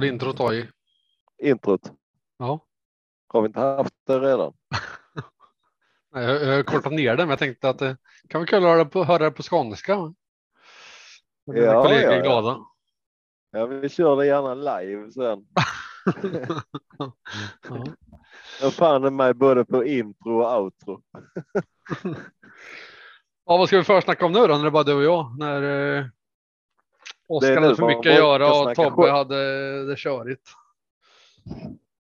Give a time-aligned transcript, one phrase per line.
[0.00, 0.70] Du introt Oj?
[1.42, 1.92] Introt.
[2.38, 2.66] Ja.
[3.28, 4.52] Har vi inte haft det redan?
[6.14, 7.96] Nej, Jag, jag har kortat ner det, men jag tänkte att det
[8.28, 9.96] kan vara kul att höra, på, höra det på skånska.
[11.46, 12.22] Mina Ja, kollegor ja, ja.
[12.22, 12.58] glada.
[13.50, 15.46] Ja, vi kör det gärna live sen.
[17.68, 17.84] Ja.
[18.60, 21.02] Jag fan är med både på intro och outro.
[23.46, 25.02] Ja, vad ska vi först snacka om nu då, när det är bara du och
[25.02, 25.38] jag?
[25.38, 25.62] När
[25.98, 26.04] eh,
[27.30, 29.10] Oskar hade för mycket att göra och Tobbe skit.
[29.10, 30.48] hade det körigt.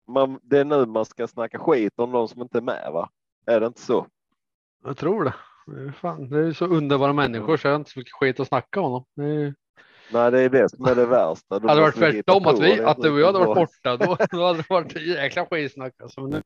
[0.07, 3.09] Man, det är nu man ska snacka skit om de som inte är med va?
[3.45, 4.07] Är det inte så?
[4.83, 5.33] Jag tror det.
[5.67, 8.39] Det är, fan, det är så underbara människor så jag har inte så mycket skit
[8.39, 8.91] att snacka om.
[8.91, 9.05] dem.
[9.15, 9.53] Det är,
[10.11, 11.59] Nej, det är det som är det värsta.
[11.59, 14.17] Då hade det varit tvärtom, att, vi, att du och jag hade varit borta, då,
[14.31, 15.93] då hade det varit jäkla skitsnack.
[16.01, 16.21] Alltså.
[16.21, 16.41] Nu.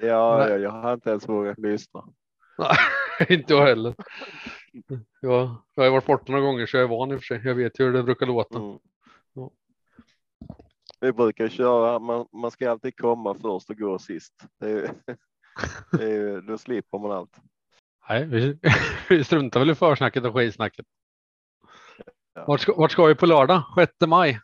[0.00, 2.04] Ja, ja, jag har inte ens vågat lyssna.
[3.28, 3.94] inte jag heller.
[5.20, 7.40] Jag, jag har varit borta några gånger så jag är van i och för sig.
[7.44, 8.58] Jag vet ju hur det brukar låta.
[8.58, 8.78] Mm.
[9.32, 9.50] Ja.
[11.00, 14.34] Vi brukar köra, man, man ska alltid komma först och gå sist.
[14.58, 14.94] Det är,
[15.98, 17.36] det är, då slipper man allt.
[18.08, 18.58] Nej, vi,
[19.08, 20.86] vi struntar väl i försnacket och skitsnacket.
[22.34, 22.44] Ja.
[22.46, 23.62] Vart ska, vart ska vi på lördag?
[23.78, 24.40] 6 maj?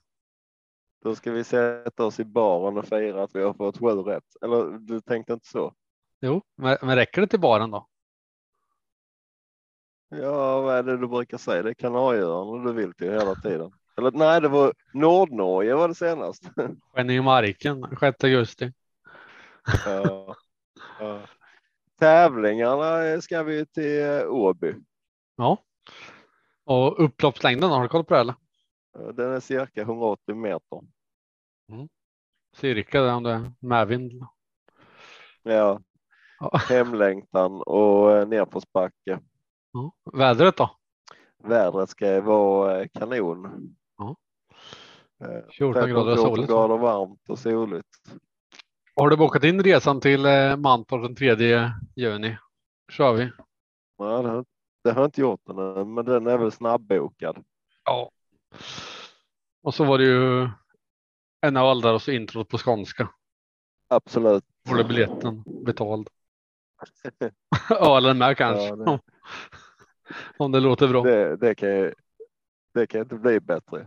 [1.03, 4.37] Då ska vi sätta oss i baren och fira att vi har fått sju rätt.
[4.43, 5.75] Eller du tänkte inte så?
[6.21, 7.89] Jo, men, men räcker det till baren då?
[10.09, 11.63] Ja, vad är det du brukar säga?
[11.63, 13.73] Det är Kanarieöarna du vill till hela tiden.
[13.99, 16.43] Eller nej, det var Nordnorge var det senast.
[16.95, 18.73] Skänning i marken 6 augusti.
[19.87, 20.37] ja.
[21.01, 21.21] Ja.
[21.99, 24.75] Tävlingarna ska vi till Åby.
[25.37, 25.59] Ja.
[26.65, 28.35] Och upploppslängden, har du koll på det eller?
[29.13, 30.81] Den är cirka 180 meter.
[32.57, 34.13] Cirka det om det är medvind.
[35.43, 35.81] Ja,
[36.41, 36.59] Ja.
[36.69, 39.21] hemlängtan och eh, nedförsbacke.
[39.77, 39.93] Ja.
[40.13, 40.71] Vädret då?
[41.45, 43.77] Vädret ska vara eh, kanon.
[43.99, 44.17] Ja.
[45.25, 46.49] Eh, 14 grader och 13-14 soligt.
[46.49, 47.89] grader varmt och soligt.
[48.95, 52.39] Har du bokat in resan till eh, Mantorp den 3 juni?
[52.93, 53.31] Kör vi.
[53.99, 54.45] Ja, det, har,
[54.85, 57.45] det har jag inte gjort ännu, men den är väl snabbbokad.
[57.85, 58.11] Ja.
[59.63, 60.49] Och så var det ju
[61.41, 63.09] en och så introt på skånska.
[63.89, 64.45] Absolut.
[64.69, 66.09] Får du biljetten betald.
[67.71, 68.67] Ölen med kanske.
[68.67, 68.99] Ja,
[70.37, 71.03] Om det låter bra.
[71.03, 71.93] Det, det, kan,
[72.75, 73.87] det kan inte bli bättre.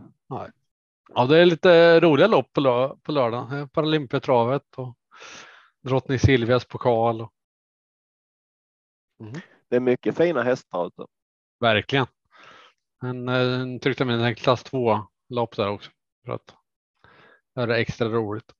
[1.14, 3.72] Ja, det är lite roliga lopp på, lö- på lördag.
[3.72, 4.96] Paralympiatravet och
[5.82, 7.20] Drottning Silvias pokal.
[7.20, 7.32] Och,
[9.68, 11.06] Det är mycket fina hästar ute.
[11.60, 12.06] verkligen.
[13.02, 14.98] En, eh, tryckte med en klass 2
[15.28, 15.90] lopp där också.
[16.24, 16.54] För att
[17.56, 18.52] göra det extra roligt.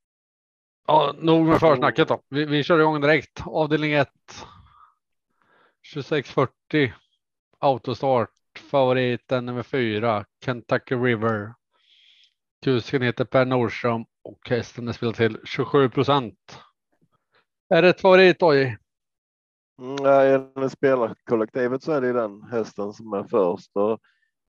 [0.86, 2.22] Ja, nog med försnacket då.
[2.28, 3.42] Vi, vi kör igång direkt.
[3.46, 4.08] Avdelning 1.
[5.94, 6.92] 2640.
[7.60, 8.30] Autostart.
[8.70, 11.54] Favoriten nummer fyra, Kentucky River.
[12.62, 16.58] Kusken heter Per Nordström och hästen är spelad till 27 procent.
[17.68, 18.78] Är det ett favorit Oj?
[19.80, 23.76] Mm, nej, Enligt spelarkollektivet så är det ju den hästen som är först.
[23.76, 23.92] Och,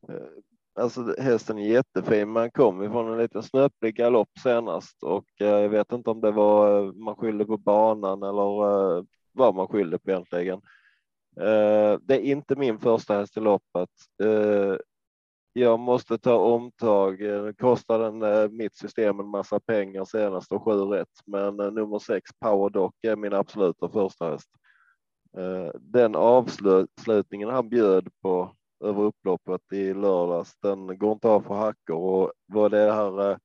[0.10, 0.28] eh,
[0.76, 5.70] alltså hästen är jättefin, men kom ifrån en liten snöplig galopp senast och eh, jag
[5.70, 10.00] vet inte om det var eh, man skyllde på banan eller eh, vad man skyllde
[10.00, 10.62] på egentligen.
[11.38, 13.90] Eh, det är inte min första häst i loppet.
[14.24, 14.76] Eh,
[15.54, 17.22] jag måste ta omtag.
[17.22, 22.32] Eh, kostar den, mitt system en massa pengar senast och sju rätt, men nummer sex
[22.40, 24.50] Power Dock är min absoluta första häst.
[25.80, 31.98] Den avslutningen han bjöd på över upploppet i lördags, den går inte av för hackor
[31.98, 33.38] och var det här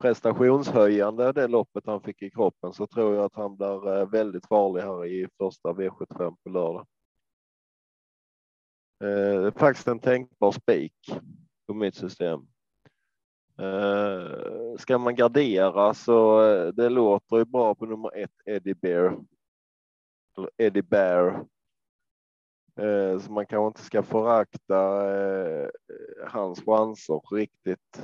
[0.00, 4.82] prestationshöjande det loppet han fick i kroppen så tror jag att han blir väldigt farlig
[4.82, 6.86] här i första V75 på lördag.
[9.02, 11.10] Eh, faktiskt en tänkbar spik
[11.66, 12.40] på mitt system.
[13.58, 19.18] Eh, ska man gardera så eh, det låter ju bra på nummer ett Eddie Bear.
[20.56, 21.46] Eddie Bear.
[22.76, 25.68] Eh, så man kanske inte ska förakta eh,
[26.26, 28.02] hans chanser riktigt.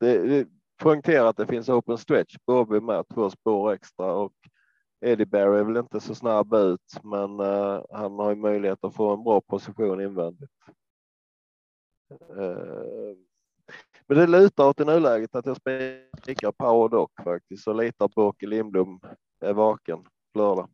[0.00, 4.34] Det, det poängterar att det finns open stretch på med två spår extra och
[5.00, 8.94] Eddie Bear är väl inte så snabb ut, men eh, han har ju möjlighet att
[8.94, 10.50] få en bra position invändigt.
[12.10, 13.16] Eh,
[14.06, 18.22] men det lutar åt i nuläget att jag spikar Power Dock faktiskt och litar på
[18.22, 19.00] Åke Lindblom
[19.40, 20.68] är vaken på lördag.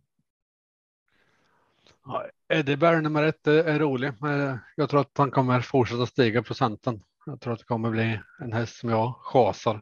[2.05, 4.09] Ja, Eddie Bear nummer ett är, rolig.
[4.09, 7.03] Eh, jag tror att han kommer fortsätta stiga procenten.
[7.27, 9.81] Jag tror att det kommer bli en häst som jag chasar.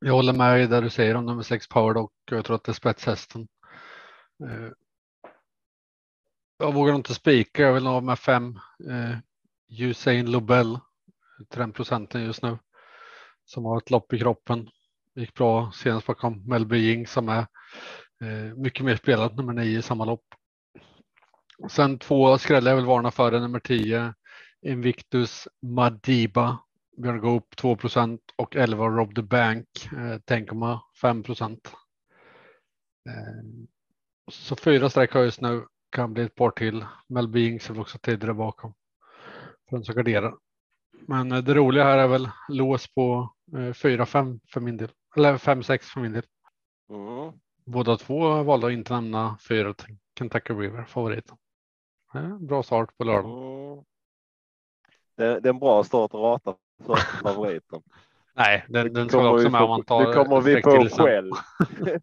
[0.00, 2.64] Jag håller med i det du säger om nummer sex Power och Jag tror att
[2.64, 3.48] det är spetshästen.
[4.44, 4.70] Eh,
[6.58, 7.62] jag vågar inte spika.
[7.62, 8.58] Jag vill ha med fem.
[8.90, 9.18] Eh,
[9.80, 10.78] Usain Lobel.
[11.50, 12.58] till den procenten just nu.
[13.44, 14.70] som har ett lopp i kroppen.
[15.14, 17.46] Gick bra senast bakom Melby Jing som är
[18.22, 20.24] eh, mycket mer spelat nummer nio i samma lopp.
[21.70, 24.14] Sen två skrällar jag vill varna för nummer tio,
[24.62, 26.58] Invictus Madiba.
[26.98, 31.72] Björn Goop 2% och 11 Rob the Bank eh, 1,5 procent.
[33.08, 33.68] Eh,
[34.30, 36.84] så fyra streck just nu kan bli ett par till.
[37.08, 38.74] Melby Ings är väl också tidigare bakom.
[39.68, 40.34] För den som garderar.
[40.92, 44.90] Men eh, det roliga här är väl lås på 4-5 eh, för min del.
[45.16, 46.24] Eller 5-6 för min del.
[46.90, 47.32] Mm.
[47.64, 49.74] Båda två valde att inte nämna fyra
[50.18, 51.36] Kentucky River favoriten.
[52.40, 53.30] Bra start på lördag.
[53.30, 53.84] Mm.
[55.16, 56.54] Det, det, är en bra start att rata
[56.86, 57.82] för favoriten.
[58.34, 60.06] Nej, den, den ska också med om man tar.
[60.06, 61.30] Nu kommer vi få skäll.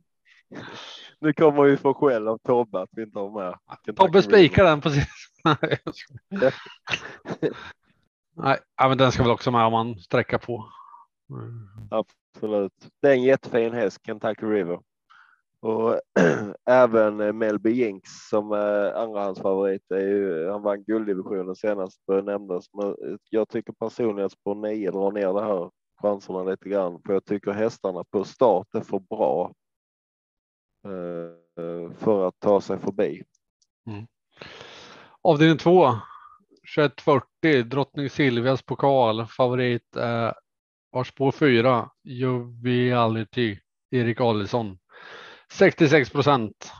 [1.19, 3.59] nu kommer vi få skäll av Tobbe att vi inte har med.
[3.95, 5.07] Tobbe spikar den precis.
[8.35, 10.65] Nej, men den ska väl också med om man sträcker på.
[11.29, 11.69] Mm.
[11.91, 12.73] Absolut.
[13.01, 14.79] Det är en jättefin häst, Kentucky River.
[15.65, 15.99] Och
[16.65, 19.91] även eh, Melby Jinks som är andrahandsfavorit.
[19.91, 22.65] Är ju, han vann gulddivisionen senast bör nämnas.
[22.73, 25.69] Men eh, jag tycker personligen att spår 9 drar ner det här
[26.01, 27.01] chanserna lite grann.
[27.05, 29.53] För jag tycker hästarna på start är för bra.
[31.97, 33.23] För att ta sig förbi.
[33.87, 34.07] Mm.
[35.21, 35.91] Avdelning 2.
[36.75, 39.25] 2140 Drottning Silvias pokal.
[39.25, 40.33] Favorit är
[40.89, 43.59] var spår 4 Joviality
[43.91, 44.77] Erik Adelsson.
[45.51, 46.71] 66 procent.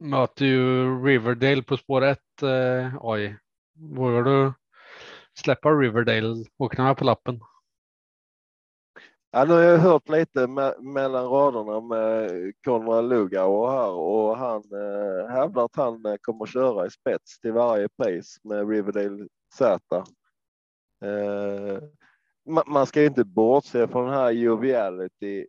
[0.00, 2.18] Möter ju Riverdale på spår 1.
[2.42, 3.38] Eh, oj,
[3.74, 4.52] vågar du
[5.38, 6.44] släppa Riverdale?
[6.58, 7.40] Åker med på lappen?
[9.36, 12.30] Ja, nu har jag hört lite me mellan raderna med
[12.64, 17.52] Konrad Lugauer här och han eh, hävdar att han eh, kommer köra i spets till
[17.52, 19.96] varje pris med Riverdale Z.
[21.04, 21.78] Eh,
[22.66, 25.46] man ska inte bortse från den här joviality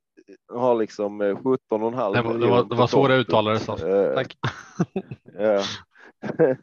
[0.53, 3.69] har liksom 17,5 eh, det, det var, det var så det uttalades.
[3.69, 3.89] Alltså.
[3.89, 4.38] Eh, Tack.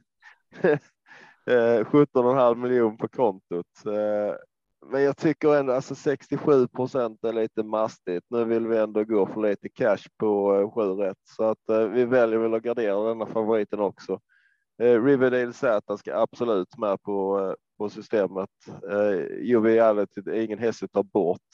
[1.46, 3.66] 17,5 eh, miljon på kontot.
[4.86, 8.26] Men jag tycker ändå alltså 67 procent är lite mastigt.
[8.30, 12.38] Nu vill vi ändå gå för lite cash på 7 rätt så att vi väljer
[12.38, 14.20] väl att gardera denna favoriten också.
[14.78, 18.50] Riverdale Z ska absolut med på, på systemet.
[18.90, 21.50] Eh, Joviality är ingen häst att ta bort.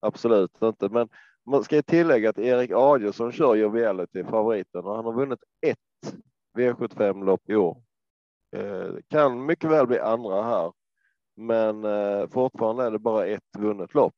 [0.00, 1.08] Absolut inte, men
[1.46, 6.14] man ska tillägga att Erik Adielsson kör Joviality favoriten och han har vunnit ett
[6.58, 7.82] V75 lopp i år.
[8.56, 10.72] Eh, kan mycket väl bli andra här,
[11.36, 14.14] men eh, fortfarande är det bara ett vunnet lopp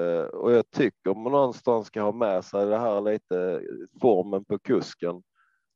[0.00, 3.62] eh, och jag tycker man någonstans ska ha med sig det här lite
[4.00, 5.22] formen på kusken.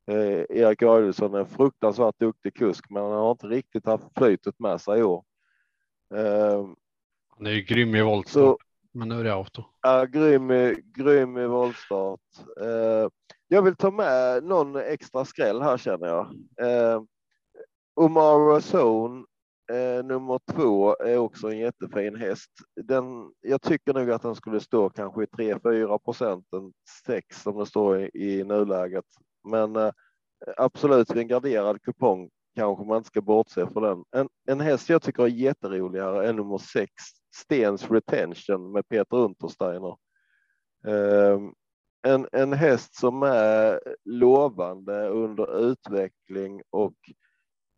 [0.07, 4.81] Erik Adielsson är en fruktansvärt duktig kusk, men han har inte riktigt haft flytet med
[4.81, 5.25] sig i år.
[7.37, 8.67] Han är ju grym i voltstart
[8.97, 9.65] men nu är det auto.
[9.83, 10.49] Ja, grym,
[10.95, 12.21] grym i voltstart.
[12.61, 13.09] Eh,
[13.49, 16.27] jag vill ta med någon extra skräll här känner jag.
[16.61, 17.03] Eh,
[17.95, 19.25] Omar Zone
[19.73, 22.51] eh, nummer två är också en jättefin häst.
[22.83, 26.73] Den, jag tycker nog att den skulle stå kanske i 3-4 procent, en
[27.07, 29.05] 6 som det står i, i nuläget.
[29.45, 29.91] Men eh,
[30.57, 34.05] absolut vid en garderad kupong kanske man inte ska bortse från den.
[34.11, 36.93] En, en häst jag tycker är jätteroligare är nummer sex,
[37.35, 39.97] Stens Retention med Peter Untersteiner.
[40.87, 41.53] Ehm,
[42.03, 46.95] en, en häst som är lovande under utveckling och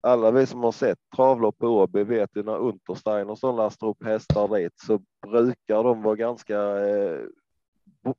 [0.00, 4.04] alla vi som har sett travlopp på Åby vet ju när Untersteiner som lastar upp
[4.04, 7.20] hästar dit så brukar de vara ganska eh,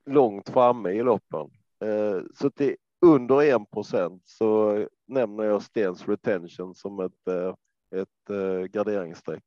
[0.06, 1.50] långt framme i loppen.
[1.84, 4.78] Eh, så till under en procent så
[5.08, 7.54] nämner jag Stens Retention som ett, eh,
[8.00, 9.44] ett, ett garderingsstreck.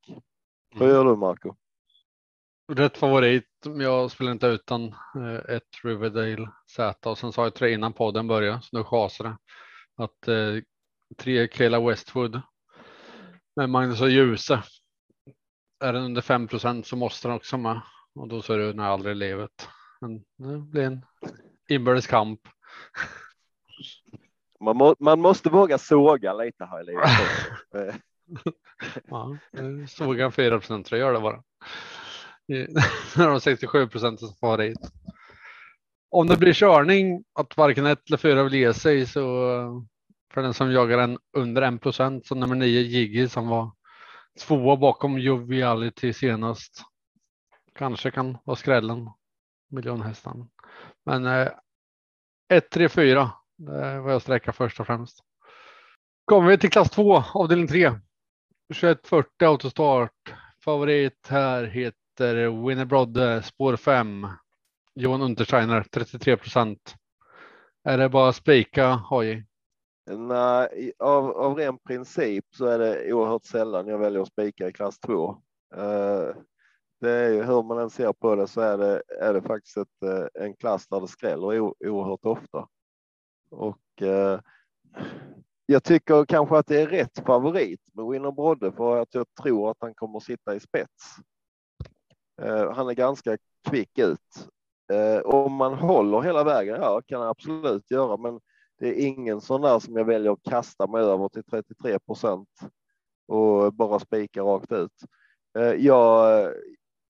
[0.75, 0.95] Vad mm.
[0.95, 1.55] gör du Marco?
[2.71, 4.83] Rätt favorit, jag spelar inte utan
[5.15, 9.23] eh, ett Riverdale Z och sen sa jag tre innan podden började, så nu chasar
[9.23, 9.37] det.
[10.03, 10.63] Att eh,
[11.17, 12.41] tre Kela Westwood
[13.55, 14.63] med Magnus och Ljuse.
[15.79, 17.81] Är den under 5% så måste den också med
[18.15, 19.69] och då så är det när aldrig livet.
[20.01, 21.05] Men det blir en
[21.69, 22.39] inbördes kamp.
[24.63, 27.09] Man, må, man måste våga såga lite här i livet.
[29.07, 29.37] ja,
[29.89, 31.43] såga 4 procent, gör det bara.
[33.17, 34.79] när de 67 procent som favorit.
[36.09, 39.21] Om det blir körning att varken ett eller fyra vill ge sig så
[40.33, 43.71] för den som jagar en under en procent så nummer nio Jiggy som var
[44.39, 46.83] tvåa bakom Joviality senast.
[47.75, 49.09] Kanske kan vara skrällen
[49.69, 50.49] miljonhästan.
[51.05, 51.49] Men eh,
[52.49, 53.31] 1, 3, 4.
[53.57, 55.19] Det är vad jag sträcker först och främst.
[56.25, 57.91] Kommer vi till klass 2 avdelning 3.
[58.73, 60.33] 2140 autostart.
[60.63, 64.27] Favorit här heter heter Winner Brodde, spår 5.
[64.95, 66.95] Johan Untersteiner 33 procent.
[67.83, 69.45] Är det bara spika hoj?
[70.11, 74.71] Nej, av, av ren princip så är det oerhört sällan jag väljer att spika i
[74.71, 75.37] klass 2.
[75.75, 76.35] Uh, eh,
[77.01, 79.77] det är ju hur man än ser på det så är det, är det faktiskt
[79.77, 82.67] ett, eh, en klass där det skräller oerhört ofta.
[83.53, 84.39] Och eh,
[85.65, 89.71] jag tycker kanske att det är rätt favorit med Winner Brodde för att jag tror
[89.71, 91.15] att han kommer sitta i spets.
[92.41, 93.37] Eh, han är ganska
[93.69, 94.49] kvick ut.
[94.93, 98.39] Eh, om man håller hela vägen, ja, kan han absolut göra, men
[98.79, 102.49] det är ingen sån där som jag väljer att kasta mig över till 33 procent
[103.27, 105.03] och bara spika rakt ut.
[105.57, 106.53] Eh, jag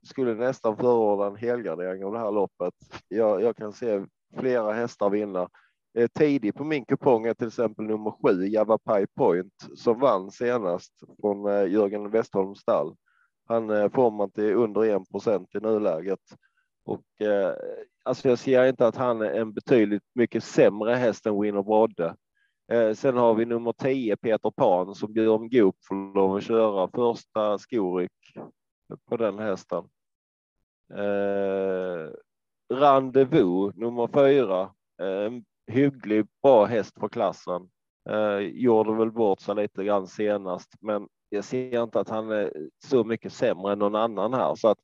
[0.06, 2.74] skulle nästan förorda en helgardering av det här loppet.
[3.08, 4.04] Jag, jag kan se
[4.36, 5.48] flera hästar vinna.
[5.94, 10.30] Eh, tidig på min kupong är till exempel nummer sju, Java Pie Point, som vann
[10.30, 12.96] senast från eh, Jörgen Westholms stall.
[13.48, 16.20] Han eh, får man till under 1 procent i nuläget
[16.84, 17.54] och eh,
[18.02, 22.16] alltså jag ser inte att han är en betydligt mycket sämre häst än Winner Brodde.
[22.72, 26.88] Eh, sen har vi nummer 10 Peter Pan som Björn Goop får lov att köra
[26.88, 28.12] första skoryck
[29.08, 29.84] på den hästen.
[30.94, 32.10] Eh,
[32.74, 34.70] Rendezvous nummer 4
[35.66, 37.68] hygglig bra häst för klassen.
[38.10, 42.52] Eh, gjorde väl bort sig lite grann senast, men jag ser inte att han är
[42.84, 44.78] så mycket sämre än någon annan här så att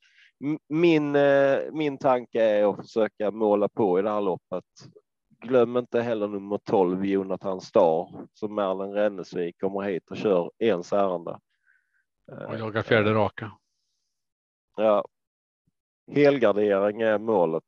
[0.69, 4.65] min, eh, min tanke är att försöka måla på i det här loppet.
[5.41, 10.93] Glöm inte heller nummer 12 Jonathan Star som Merlin Rennesvik kommer hit och kör ens
[10.93, 11.39] ärende.
[12.49, 13.53] Och jagar fjärde raka.
[14.77, 15.05] Ja.
[16.15, 17.65] Helgardering är målet.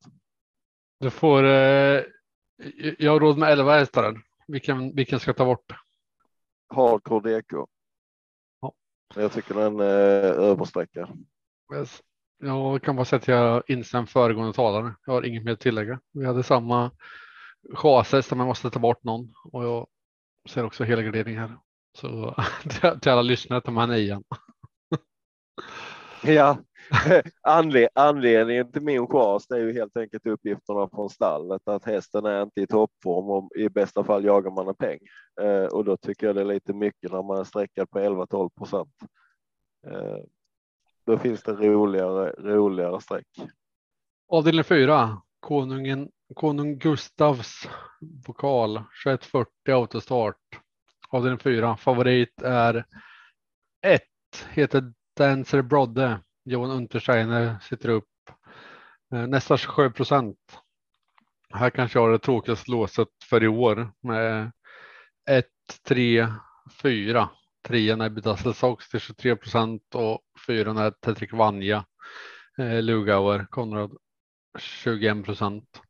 [1.01, 1.45] Du får.
[1.45, 2.03] Eh,
[2.99, 4.23] jag har råd med 11 hästar.
[4.47, 5.73] Vilken, vilken ska jag ta bort?
[6.75, 7.53] Hardcore DK.
[8.61, 8.73] Ja.
[9.15, 11.09] Jag tycker den är översträckad.
[11.75, 12.03] Yes.
[12.39, 14.95] Jag kan bara säga att jag instämmer föregående talare.
[15.07, 16.01] Jag har inget mer att tillägga.
[16.13, 16.91] Vi hade samma
[17.75, 19.87] chashäst där man måste ta bort någon och jag
[20.49, 21.59] ser också hela gradering här.
[21.99, 22.35] Så
[23.01, 24.25] till alla lyssnare tar man igen.
[26.23, 26.59] ja,
[27.43, 32.43] Anled anledningen till min chas är ju helt enkelt uppgifterna från stallet att hästen är
[32.43, 34.99] inte i toppform och i bästa fall jagar man en peng.
[35.41, 38.51] Eh, och då tycker jag det är lite mycket när man är sträckad på 11-12
[38.51, 38.95] procent.
[39.87, 40.19] Eh,
[41.05, 43.27] då finns det roligare, roligare streck.
[44.29, 47.69] Avdelning 4, konungen, konung Gustavs
[48.27, 50.37] pokal 2140 autostart.
[51.09, 52.85] Avdelning 4, favorit är
[53.87, 54.03] 1,
[54.51, 56.21] heter Dancer Brodde.
[56.45, 58.09] Johan Untersteiner sitter upp.
[59.13, 60.39] Eh, nästan 27 procent.
[61.55, 64.53] Här kanske jag har det tråkigaste låset för i år med
[65.31, 65.47] 1,
[65.89, 66.29] 3,
[66.83, 67.29] 4.
[67.63, 71.85] Trean är Bedazzle Sox till 23 procent och fyran är Tetrik Vanja.
[72.59, 73.97] Eh, Lugauer, Konrad
[74.59, 75.81] 21 procent.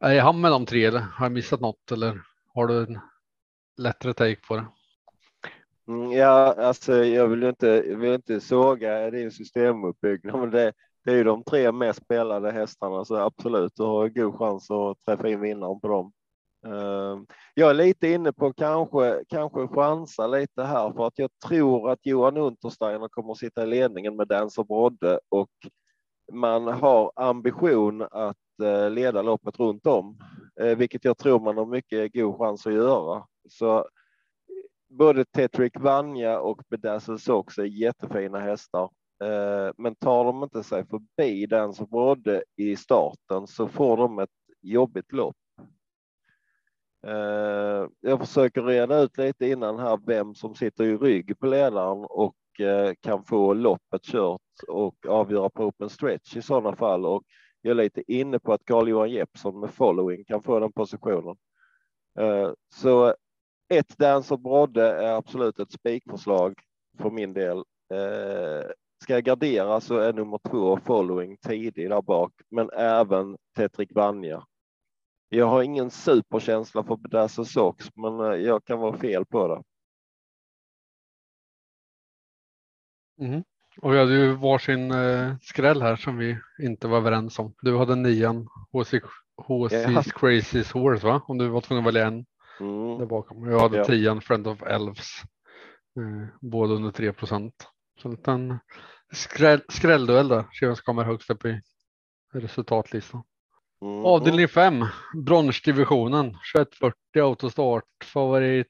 [0.00, 2.22] Är han med de tre eller har jag missat något eller
[2.54, 3.00] har du en
[3.76, 4.66] lättare take på det?
[5.88, 10.72] Mm, ja, alltså jag vill inte, jag vill inte såga din systemuppbyggnad, men det,
[11.04, 15.00] det är ju de tre mest spelade hästarna, så absolut, du har god chans att
[15.06, 16.12] träffa in vinnaren på dem.
[16.66, 21.90] Ehm, jag är lite inne på kanske, kanske chansa lite här för att jag tror
[21.90, 25.50] att Johan Untersteiner kommer att sitta i ledningen med Dancer Brodde och
[26.32, 30.18] man har ambition att eh, leda loppet runt om,
[30.60, 33.24] eh, vilket jag tror man har mycket god chans att göra.
[33.48, 33.86] Så
[34.92, 38.90] både Tetrick Vanja och Bedazzle Sox är jättefina hästar.
[39.24, 44.18] Eh, men tar de inte sig förbi den som rådde i starten så får de
[44.18, 44.30] ett
[44.60, 45.36] jobbigt lopp.
[47.06, 52.04] Eh, jag försöker reda ut lite innan här vem som sitter i rygg på ledaren
[52.04, 57.06] och eh, kan få loppet kört och avgöra på open stretch i sådana fall.
[57.06, 57.22] Och
[57.60, 61.36] jag är lite inne på att Carl-Johan Jeppsson med following kan få den positionen.
[62.74, 63.14] Så
[63.78, 66.54] ett Dancer Brodde är absolut ett spikförslag
[66.98, 67.64] för min del.
[69.02, 74.46] Ska jag gardera så är nummer två following tidig där bak, men även Tetrik Vanja
[75.34, 79.62] jag har ingen superkänsla för Bedazzle Sox, men eh, jag kan vara fel på det.
[83.24, 83.44] Mm.
[83.80, 87.54] Och vi hade ju varsin eh, skräll här som vi inte var överens om.
[87.62, 88.94] Du hade nian HC,
[89.36, 91.22] HC's Crazy Horse, va?
[91.26, 92.24] Om du var tvungen att välja en
[92.62, 92.98] mm.
[92.98, 93.50] där bakom.
[93.50, 93.84] Jag hade ja.
[93.84, 95.22] tian Friend of Elves.
[95.98, 97.54] Eh, båda under 3 procent.
[98.02, 98.58] Så en liten
[99.12, 100.44] skräll, skrällduell där.
[100.52, 101.60] Se vem som kommer högst upp i
[102.32, 103.22] resultatlistan.
[103.82, 104.04] Mm.
[104.04, 104.84] Avdelning 5,
[105.24, 107.84] bronsdivisionen, 2140 autostart.
[108.04, 108.66] Favorit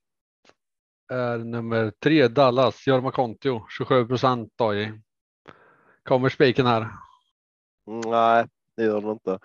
[1.12, 4.52] är nummer 3, Dallas, Jorma Kontio, 27 procent.
[6.02, 6.88] Kommer spiken här?
[8.06, 8.46] Nej,
[8.76, 9.38] det gör det inte.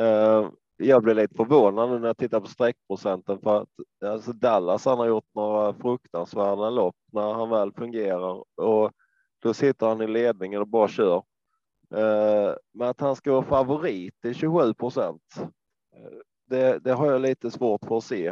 [0.00, 3.68] Uh, jag blev lite förvånad nu när jag tittar på sträckprocenten för att
[4.04, 8.92] alltså Dallas han har gjort några fruktansvärda lopp när han väl fungerar och
[9.38, 11.22] då sitter han i ledningen och bara kör.
[11.94, 15.22] Eh, men att han ska vara favorit i 27 procent.
[16.46, 18.26] Det, det, har jag lite svårt för att se.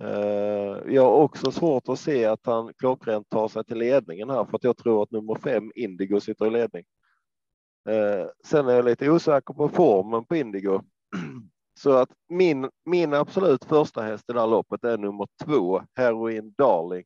[0.00, 4.44] Eh, jag har också svårt att se att han klockrent tar sig till ledningen här
[4.44, 6.84] för att jag tror att nummer fem Indigo sitter i ledning.
[7.88, 10.80] Eh, sen är jag lite osäker på formen på Indigo.
[11.82, 16.54] Så att min, min absolut första häst i det här loppet är nummer två, Heroin
[16.58, 17.04] Darling.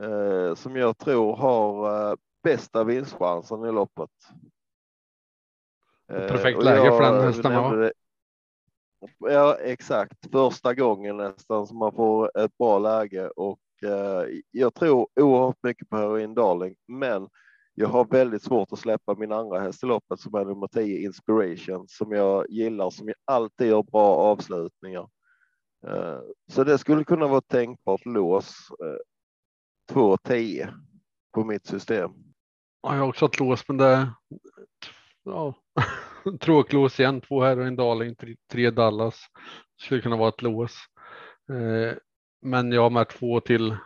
[0.00, 4.10] Eh, som jag tror har eh, bästa vinstchansen i loppet.
[6.12, 7.92] Eh, Perfekt läge för den hästen
[9.18, 10.30] Ja, exakt.
[10.32, 15.88] Första gången nästan som man får ett bra läge och eh, jag tror oerhört mycket
[15.88, 17.28] på Heroin Darling, men
[17.78, 21.04] jag har väldigt svårt att släppa min andra häst i loppet som är nummer 10
[21.04, 25.08] Inspiration som jag gillar som jag alltid gör bra avslutningar.
[25.86, 26.18] Eh,
[26.52, 28.68] så det skulle kunna vara ett tänkbart lås
[29.90, 30.74] eh, 2-10
[31.34, 32.10] på mitt system.
[32.82, 34.12] Ja, jag har också ett lås, men det
[35.24, 35.54] ja,
[36.40, 37.20] tråklås igen.
[37.20, 38.16] Två här och en Darling,
[38.52, 39.20] tre Dallas.
[39.82, 40.76] Skulle kunna vara ett lås.
[41.50, 41.96] Eh,
[42.42, 43.76] men jag har med två till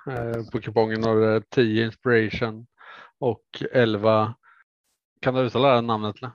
[0.52, 2.66] på kupongen och 10 Inspiration
[3.20, 4.34] och 11.
[5.20, 6.16] Kan du uttala namnet?
[6.16, 6.32] Eller?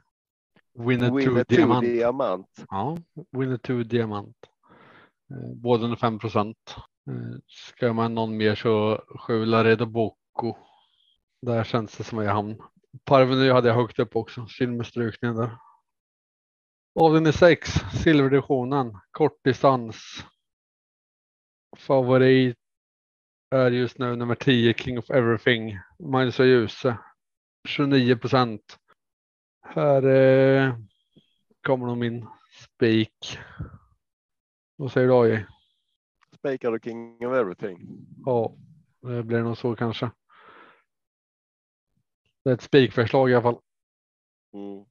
[0.74, 1.86] Winnetou Diamant.
[1.86, 2.66] Diamant.
[2.70, 2.98] Ja,
[3.32, 4.38] Winnetou Diamant.
[5.32, 6.76] Eh, båda under 5 procent.
[7.10, 10.56] Eh, ska man någon mer så sju Laredo Bocco.
[11.42, 12.62] Där känns det som jag hamn.
[13.04, 15.58] Parveny hade jag högt upp också, silverstrukningen där.
[17.00, 17.70] Avdelning 6,
[18.04, 20.26] silverdivisionen, kortdistans.
[21.78, 22.58] Favorit
[23.50, 25.80] är just nu nummer 10 King of Everything.
[26.00, 26.98] Magnus och Ljuse.
[27.68, 28.80] 29 procent.
[29.62, 30.76] Här eh,
[31.62, 32.28] kommer nog min
[32.64, 33.40] spik.
[34.76, 35.46] Vad säger du AJ?
[36.38, 37.80] Spikar du King of Everything?
[38.26, 38.56] Ja,
[39.02, 40.12] det blir nog så kanske.
[42.44, 43.62] Det är ett spikförslag i alla fall.
[44.54, 44.86] Mm.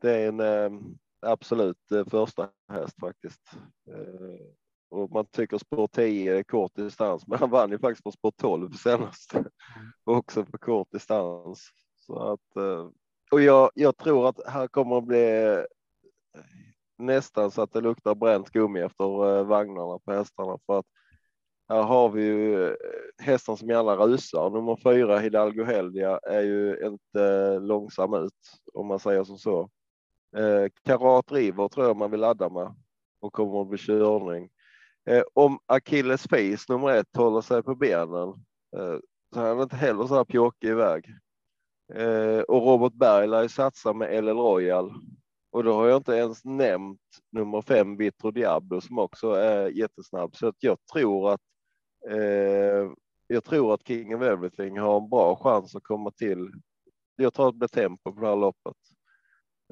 [0.00, 0.80] Det är en eh,
[1.20, 3.52] absolut eh, första häst faktiskt.
[3.88, 4.63] Eh,
[4.94, 8.32] och man tycker spår 10 är kort distans, men han vann ju faktiskt på spår
[8.36, 9.34] 12 senast
[10.04, 11.68] också på kort distans.
[11.96, 12.88] Så att, eh,
[13.30, 15.64] och jag, jag tror att här kommer att bli eh,
[16.98, 20.86] nästan så att det luktar bränt gummi efter eh, vagnarna på hästarna för att
[21.68, 22.76] här har vi ju
[23.18, 24.50] hästen som gärna rusar.
[24.50, 28.32] Nummer fyra Hidalgo Heldia är ju inte långsam ut
[28.74, 29.70] om man säger som så.
[30.36, 32.74] Eh, Karat River tror jag man vill ladda med
[33.20, 34.50] och kommer att bli körning.
[35.06, 38.28] Eh, om Achilles face nummer ett håller sig på benen
[38.76, 38.98] eh,
[39.34, 41.14] så är han inte heller så här pjåkig iväg.
[41.94, 44.94] Eh, och Robert Berg lär ju satsa med LL Royal.
[45.50, 47.00] Och då har jag inte ens nämnt
[47.32, 50.36] nummer fem Vitro Diablo som också är jättesnabb.
[50.36, 51.40] Så att jag tror att
[52.10, 52.90] eh,
[53.26, 56.52] jag tror att King of Everything har en bra chans att komma till.
[57.16, 58.76] Jag tror att det blir tempo på det här loppet.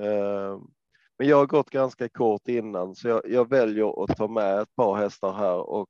[0.02, 0.58] Eh,
[1.22, 4.76] men jag har gått ganska kort innan så jag, jag väljer att ta med ett
[4.76, 5.88] par hästar här och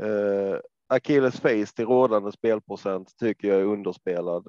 [0.00, 4.48] eh, Achilles Face till rådande spelprocent tycker jag är underspelad.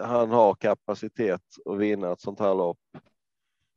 [0.00, 2.78] Han har kapacitet att vinna ett sånt här lopp.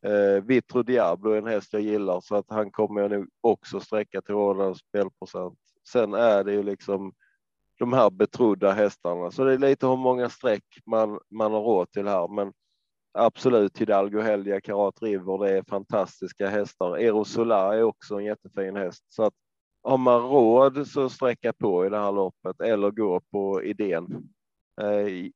[0.05, 3.79] Eh, Vitro Diablo är en häst jag gillar så att han kommer jag nog också
[3.79, 5.59] sträcka till rådande spelprocent.
[5.87, 7.13] Sen är det ju liksom
[7.79, 11.91] de här betrodda hästarna, så det är lite hur många streck man, man har råd
[11.91, 12.27] till här.
[12.27, 12.53] Men
[13.15, 16.97] absolut Hidalgo Heldia, Karat River, det är fantastiska hästar.
[16.97, 19.05] Erosola är också en jättefin häst.
[19.09, 19.33] Så att
[19.83, 24.29] har man råd så sträcka på i det här loppet eller gå på idén.
[24.81, 25.29] Eh,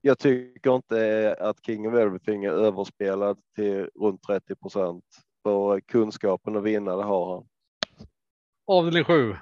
[0.00, 5.04] jag tycker inte att King of Everything är överspelad till runt 30 procent.
[5.42, 7.46] För kunskapen att vinna, det har han.
[8.66, 9.36] Avdelning 7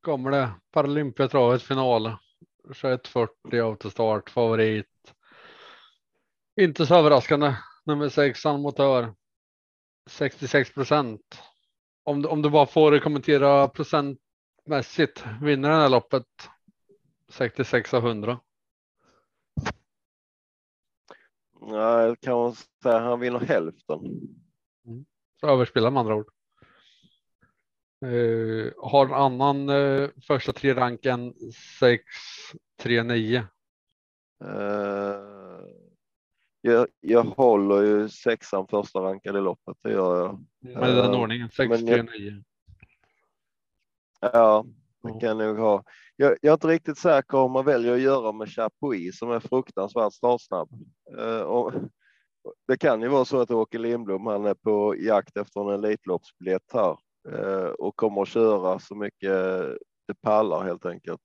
[0.00, 0.50] kommer det.
[0.72, 2.12] Paralympiatravet final.
[2.64, 4.86] 2140 autostart favorit.
[6.60, 7.54] Inte så överraskande.
[7.84, 9.14] Nummer sex, motör.
[10.10, 11.42] 66 procent.
[12.04, 15.24] Om, om du bara får kommentera procentmässigt.
[15.42, 16.26] Vinner den här loppet
[17.28, 18.40] 66 av 100.
[21.60, 23.98] Nej, kan man säga han vinner hälften.
[24.86, 25.04] Mm.
[25.40, 26.28] Så överspelar med andra ord.
[28.04, 31.34] Uh, har en annan uh, första tre ranken
[31.80, 32.02] 6,
[32.82, 33.46] 3, 9.
[34.44, 35.37] Uh,
[36.60, 40.44] jag, jag håller ju sexan första rankade loppet, det gör jag.
[40.80, 42.44] Med den ordningen, 6-3-9.
[44.20, 44.64] Ja,
[45.02, 45.84] det kan jag nog ha.
[46.16, 49.40] Jag, jag, är inte riktigt säker om man väljer att göra med Chapuis som är
[49.40, 50.68] fruktansvärt startsnabb.
[51.18, 51.72] Uh, och,
[52.68, 56.72] det kan ju vara så att Åke Lindblom, han är på jakt efter en Elitloppsbiljett
[56.72, 56.96] här
[57.28, 59.30] eh, och kommer att köra så mycket
[60.06, 61.20] det pallar helt enkelt.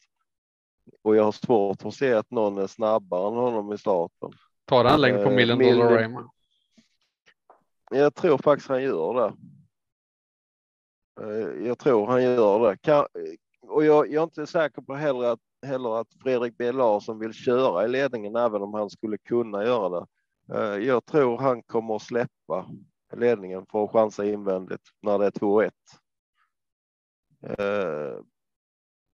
[1.02, 4.32] Och jag har svårt att se att någon är snabbare än honom i starten.
[4.66, 6.30] Tar han längre på Eh, Million Dollar Rayman?
[7.92, 9.34] Jag tror faktiskt han gör det.
[11.22, 12.78] Eh, Jag tror han gör det.
[12.78, 13.06] Kan,
[13.68, 17.34] och jag, jag är inte säker på heller att, heller att Fredrik B Larsson vill
[17.34, 20.06] köra i ledningen, även om han skulle kunna göra det.
[20.54, 22.70] Eh, Jag tror han kommer att släppa
[23.16, 25.72] ledningen för att chansa invändigt när det är 2-1.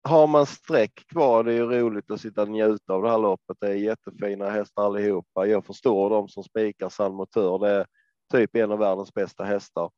[0.07, 3.19] Har man streck kvar, det är ju roligt att sitta och njuta av det här
[3.19, 3.57] loppet.
[3.61, 5.47] Det är jättefina hästar allihopa.
[5.47, 7.59] Jag förstår de som spikar San Motör.
[7.59, 7.87] Det är
[8.33, 9.91] typ en av världens bästa hästar.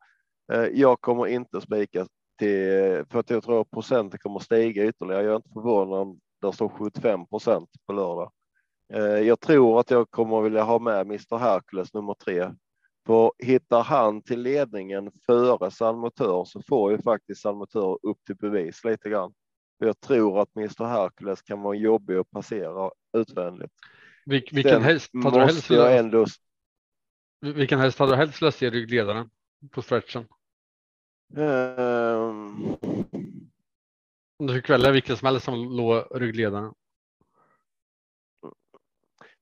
[0.52, 2.06] Eh, jag kommer inte spika
[2.38, 5.22] till, för att jag tror att procenten kommer stiga ytterligare.
[5.22, 8.32] Jag är inte förvånad om det står 75 procent på lördag.
[8.94, 12.50] Eh, jag tror att jag kommer vilja ha med Mr Hercules nummer tre.
[13.06, 18.18] För hittar han till ledningen före San Motör så får ju faktiskt San Motör upp
[18.26, 19.32] till bevis lite grann.
[19.78, 23.72] Jag tror att Mr Hercules kan vara jobbig att passera utvändigt.
[24.26, 26.26] Vil, vilken, Sen häst hade du helst, måste ändå
[27.40, 29.30] vilken häst hade du helst velat se ryggledaren
[29.70, 30.28] på stretchen?
[34.38, 36.74] Om du fick välja vilken som helst som låg ryggledaren.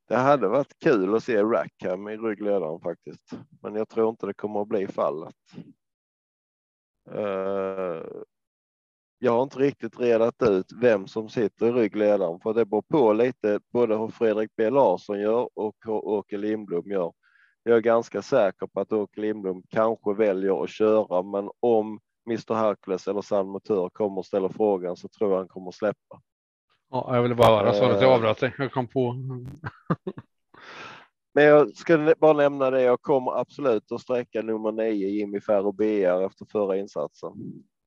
[0.09, 4.35] Det hade varit kul att se Rackham i ryggledaren faktiskt, men jag tror inte det
[4.35, 5.35] kommer att bli fallet.
[7.11, 8.03] Eh,
[9.19, 13.13] jag har inte riktigt redat ut vem som sitter i ryggledaren, för det beror på
[13.13, 17.13] lite både hur Fredrik B Larsson gör och hur Åke Lindblom gör.
[17.63, 22.55] Jag är ganska säker på att Åke Lindblom kanske väljer att köra, men om Mr
[22.55, 26.21] Hercules eller San Motör kommer och ställer frågan så tror jag han kommer att släppa.
[26.91, 28.15] Ja, jag ville bara höra så att jag Eh.
[28.15, 28.55] avbröt dig.
[28.59, 29.13] Jag kom på.
[31.35, 32.83] Men jag ska bara nämna det.
[32.83, 37.33] Jag kommer absolut att sträcka nummer nio Jimmy Ferro BR efter förra insatsen.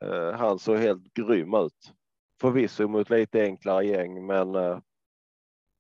[0.05, 1.93] Eh, han såg helt grym ut.
[2.41, 4.79] Förvisso mot lite enklare gäng, men eh,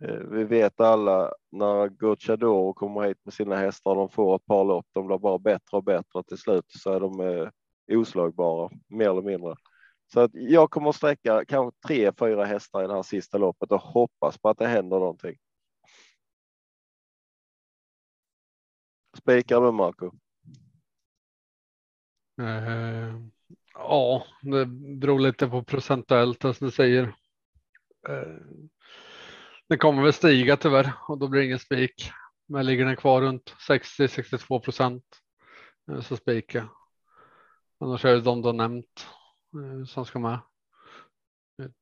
[0.03, 4.65] eh, vi vet alla när Gocciadoro kommer hit med sina hästar, de får ett par
[4.65, 6.23] lopp, de blir bara bättre och bättre.
[6.23, 7.51] Till slut så är de
[7.91, 9.55] oslagbara, mer eller mindre.
[10.13, 13.71] Så att jag kommer att sträcka kanske tre, fyra hästar i det här sista loppet
[13.71, 15.35] och hoppas på att det händer någonting.
[19.17, 20.11] Spikar du Marco?
[23.79, 24.65] Ja, det
[24.99, 27.03] beror lite på procentuellt som du säger.
[28.09, 28.37] Eh,
[29.67, 32.11] det kommer väl stiga tyvärr och då blir det ingen spik.
[32.47, 35.03] Men ligger den kvar runt 60-62 procent
[35.91, 36.69] eh, så spikar.
[37.79, 39.07] Annars är det de du har nämnt
[39.55, 40.39] eh, som ska med.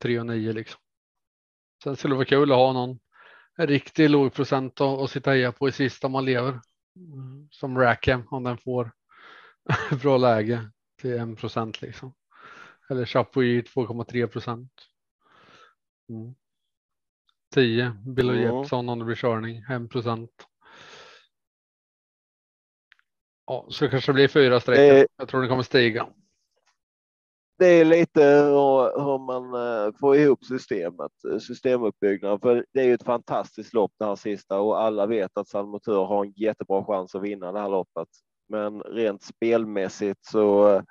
[0.01, 0.81] 3 och 9 liksom.
[1.83, 2.99] Sen skulle det vara kul att ha någon
[3.57, 6.61] riktig låg procent och, sitta heja på i sista man lever.
[6.95, 8.91] Mm, som Rackham om den får
[10.01, 12.13] bra läge till 1 procent liksom.
[12.89, 14.71] Eller Chapuis 2,3 procent.
[16.09, 16.35] Mm.
[17.53, 18.35] 10 Bill och.
[18.35, 20.31] Jeppson om det blir körning 1 procent.
[23.45, 25.07] Ja, så det kanske blir fyra streck.
[25.17, 26.07] Jag tror det kommer stiga.
[27.59, 32.39] Det är lite hur, man eh, får ihop systemet, eh, systemuppbyggnaden.
[32.39, 35.69] För det är ju ett fantastiskt lopp det här sista och alla vet att San
[35.69, 38.07] Motör har en jättebra chans att vinna det här loppet.
[38.49, 40.81] Men rent spelmässigt så eh,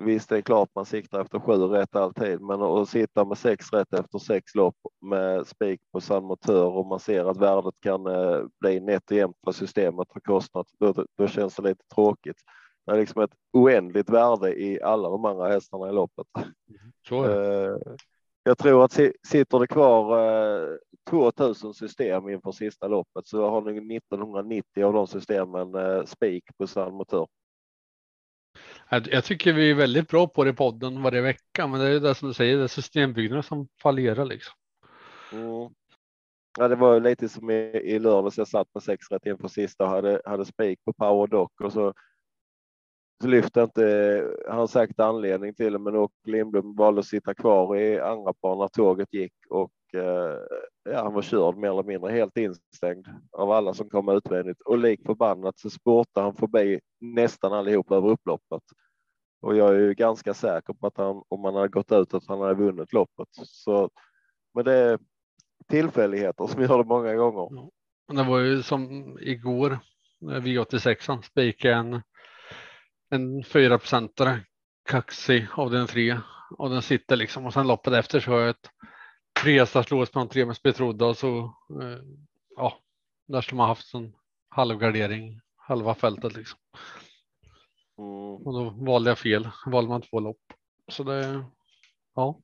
[0.00, 3.72] visst, det är klart man siktar efter sju rätt alltid, men att sitta med sex
[3.72, 8.06] rätt efter sex lopp med spik på San Motör och man ser att värdet kan
[8.06, 12.36] eh, bli nätt och jämnt vad systemet har kostat, då, då känns det lite tråkigt.
[12.86, 16.26] Det är liksom ett oändligt värde i alla de andra hästarna i loppet.
[17.30, 17.94] Eh,
[18.46, 20.76] Jag tror att si- sitter det kvar eh,
[21.10, 26.66] 2000 system inför sista loppet så har nog 1990 av de systemen eh, spik på
[26.66, 27.26] San Motör.
[28.88, 32.00] Jag, tycker vi är väldigt bra på det i podden varje vecka, men det är
[32.00, 34.54] det som du säger, det är systembyggnaden som fallerar liksom.
[35.32, 35.70] Mm.
[36.58, 37.54] Ja, det var ju lite som i,
[37.84, 38.38] i lördags.
[38.38, 41.72] Jag satt med sex rätt inför sista och hade, hade spik på Power Dock och
[41.72, 41.94] så
[43.28, 47.76] lyfte inte, han har säkert anledning till det, men Åke Lindblom valde att sitta kvar
[47.76, 50.38] i andra par när tåget gick och eh,
[50.90, 54.78] ja, han var körd mer eller mindre helt instängd av alla som kom utvändigt och
[54.78, 58.62] lik förbannat så spurtade han förbi nästan allihop över upploppet.
[59.42, 62.26] Och jag är ju ganska säker på att han, om han hade gått ut, att
[62.28, 63.28] han hade vunnit loppet.
[63.32, 63.90] Så,
[64.54, 64.98] men det är
[65.68, 67.70] tillfälligheter som gör det många gånger.
[68.12, 69.78] Det var ju som igår,
[70.20, 72.02] när V86 spikade en,
[73.10, 74.40] en 4 procentare
[74.84, 76.18] kaxig av den tre
[76.58, 78.70] och den sitter liksom och sen loppet efter så har jag ett
[79.42, 81.38] trestarslås på tre mest betrodda och så
[81.82, 81.98] eh,
[82.56, 82.78] ja,
[83.26, 84.12] där som har haft en
[84.48, 86.58] halvgardering halva fältet liksom.
[87.98, 88.34] Mm.
[88.46, 90.42] Och då valde jag fel, valde man två lopp.
[90.88, 91.44] Så det,
[92.14, 92.40] ja,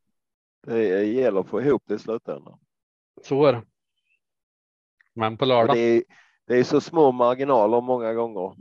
[0.67, 2.59] Det gäller att få ihop det i slutändan.
[3.23, 3.65] så är det.
[5.15, 6.03] Men på lördag, Det är,
[6.47, 8.57] det är så små marginaler många gånger.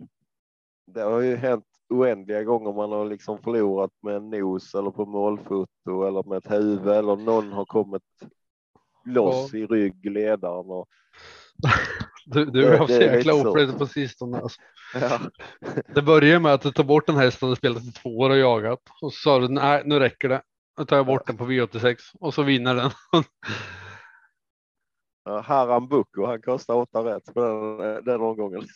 [0.86, 5.06] Det har ju hänt oändliga gånger man har liksom förlorat med en nos eller på
[5.06, 8.04] målfoto eller med ett huvud eller någon har kommit
[9.06, 10.66] loss i rygg ledaren.
[10.66, 10.88] Och,
[12.26, 14.40] du, du har haft så jäkla oflyt på sistone.
[14.40, 14.62] Alltså.
[14.94, 15.20] ja,
[15.96, 18.30] Det började med att du tar bort en häst och du spelat i två år
[18.30, 18.80] och jagat.
[19.02, 20.42] Och så sa du nej, nu räcker det.
[20.78, 22.92] Nu tar jag bort den på V86 och så vinner den.
[25.26, 28.68] ja, Haram Boko, han kostar åtta rätt på den, den omgången.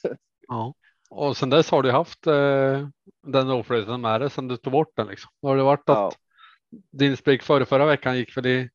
[0.48, 0.74] Ja.
[1.16, 2.88] Och sen dess har du haft eh,
[3.28, 5.08] den oflyten med dig sen du tog bort den.
[5.08, 5.32] Liksom.
[5.42, 6.12] Då har det varit att Ja.
[6.92, 8.70] din spik före förra veckan gick för det.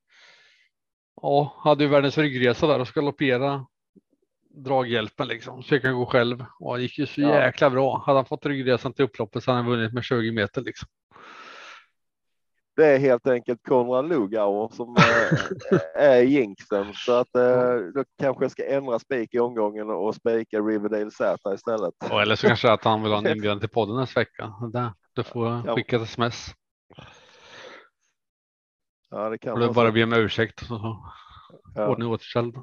[1.23, 3.67] Ja, hade ju världens ryggresa där och ska loppera
[4.51, 5.63] draghjälpen liksom.
[5.63, 7.35] Så jag kan gå själv och det gick ju så Ja.
[7.45, 8.03] jäkla bra.
[8.07, 10.89] Hade han fått ryggresan till upploppet så hade han vunnit med 20 meter liksom.
[12.79, 18.45] Det är helt enkelt Konrad Lugauer som eh, är jinxen så att eh, då kanske
[18.45, 21.95] jag ska ändra spik i omgången och spika Riverdale Z istället.
[22.11, 24.53] Och eller så kanske att han vill ha en inbjudan till podden nästa vecka.
[24.73, 26.47] Där, du får skicka ett sms.
[29.11, 30.67] Ja, det kan Och du bara be om ursäkt.
[30.67, 31.03] Så
[31.75, 31.89] Ja.
[31.89, 32.55] ordning återställd.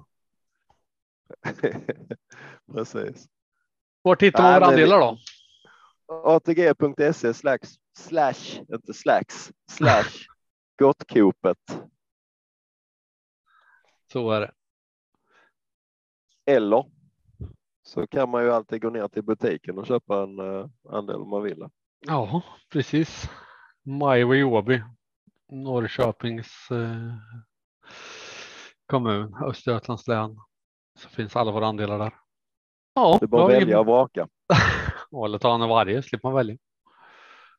[2.74, 3.26] Precis.
[4.02, 5.18] Var hittar Nej, man men vi- andelar då?
[6.08, 7.60] ATG.se slash,
[7.98, 10.28] slash, inte slacks, slash
[10.80, 11.82] gottkopet.
[14.12, 14.52] Så är det.
[16.46, 16.92] Eller
[17.84, 21.30] så kan man ju alltid gå ner till butiken och köpa en uh, andel om
[21.30, 21.68] man vill.
[22.00, 23.30] Ja, precis.
[23.84, 24.84] Majvo i Åby.
[25.52, 27.14] Norrköpings eh,
[28.86, 30.38] kommun, Östergötlands län.
[31.00, 32.14] Så finns alla våra andelar där.
[32.94, 34.28] Ja, Det är bara att välja och vraka.
[35.26, 36.58] Eller ta en av varje, slipper man välja.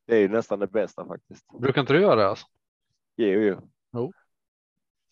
[0.06, 1.44] Det är ju nästan det bästa faktiskt.
[1.58, 2.28] Brukar inte du göra det?
[2.28, 2.46] Alltså?
[3.16, 3.60] Jo, jo.
[3.92, 4.12] Jo.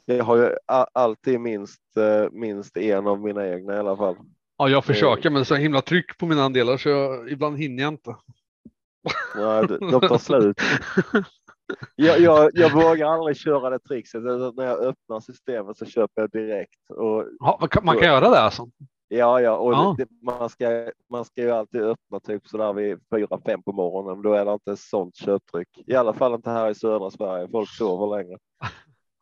[0.05, 0.51] Jag har ju
[0.93, 4.17] alltid minst, eh, minst en av mina egna i alla fall.
[4.59, 7.93] Ja, jag försöker, men så himla tryck på mina andelar så jag, ibland hinner jag
[7.93, 8.17] inte.
[9.35, 10.61] Ja, de tar slut.
[11.97, 14.23] Jag, jag, jag vågar aldrig köra det trixet.
[14.23, 16.91] När jag öppnar systemet så köper jag direkt.
[16.91, 18.69] Och, Ja, man kan, man kan göra det alltså?
[19.09, 19.95] Ja, ja, och Ja.
[19.99, 24.23] Det, man, ska, man ska ju alltid öppna typ sådär vid fyra, fem på morgonen.
[24.23, 25.69] Då är det inte sånt köptryck.
[25.87, 27.49] I alla fall inte här i södra Sverige.
[27.49, 28.39] Folk sover längre.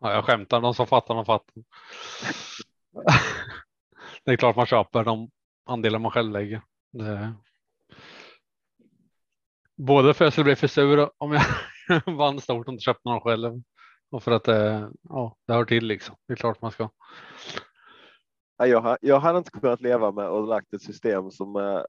[0.05, 0.61] Ja, jag skämtar.
[0.61, 1.55] De som fattar, de fattar.
[4.25, 5.31] det är klart man köper de
[5.67, 6.63] andelar man själv lägger.
[6.93, 7.35] Det...
[9.77, 11.43] Både för att jag skulle bli för sur om jag
[12.17, 13.63] vann stort och inte köpte någon själv.
[14.11, 14.47] Och för att
[15.09, 16.17] ja, det hör till liksom.
[16.27, 16.89] Det är klart man ska.
[18.63, 21.87] Ja, Jag, jag hade inte kunnat leva med och lagt ett system som är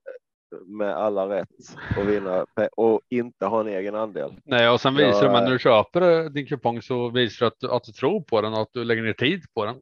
[0.66, 1.50] med alla rätt
[1.98, 2.46] och vinna
[2.78, 4.34] och inte ha en egen andel.
[4.46, 5.32] Nej, och sen visar eh.
[5.32, 8.62] när du köper din kupong så visar du att, att du tror på den och
[8.62, 9.76] att du lägger ner tid på den.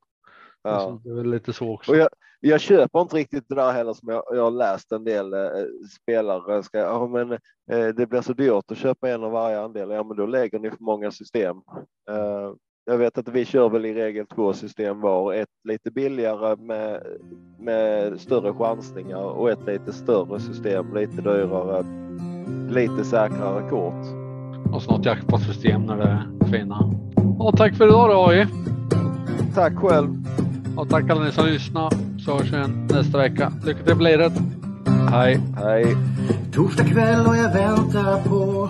[0.63, 0.69] Ja.
[0.69, 1.91] Alltså, det är väl lite så också.
[1.91, 5.04] Och jag, jag köper inte riktigt det där heller som jag, jag har läst en
[5.04, 5.49] del eh,
[6.01, 7.32] spelare ska, ja, men
[7.71, 9.91] eh, det blir så dyrt att köpa en av varje andel.
[9.91, 11.58] Ja, men då lägger ni för många system.
[12.10, 12.51] Eh,
[12.86, 15.34] jag vet att vi kör väl i regel två system var.
[15.34, 17.04] Ett lite billigare med,
[17.60, 21.86] med större chansningar och ett lite större system, lite dyrare,
[22.70, 24.06] lite säkrare kort.
[24.74, 26.94] Och så något jackpot-system när det är fina.
[27.39, 28.48] Och tack för idag då AI.
[29.56, 30.10] Tack själv.
[30.78, 31.89] Och tack alla ni som lyssnar.
[32.20, 33.54] Så hörs vi igen nästa vecka.
[33.65, 34.34] Lycka till på liret.
[35.10, 35.39] Hej.
[35.58, 35.96] Hej.
[36.54, 38.70] Torsdag kväll och jag väntar på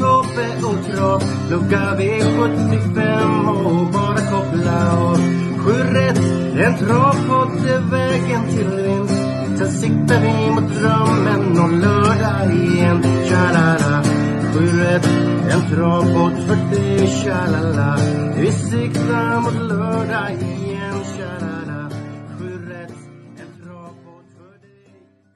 [0.00, 5.16] Tobbe och Trav Lucka V75 och bara koppla av.
[5.58, 6.18] Sju rätt,
[6.66, 9.14] en travpott är vägen till vinst
[9.58, 13.02] Sen siktar vi mot drömmen och lördag igen.
[13.28, 14.02] Tja-la-la.
[14.54, 15.06] Sju rätt,
[15.50, 17.98] en travpott för dig Tja-la-la.
[18.36, 20.59] Vi siktar mot lördag igen.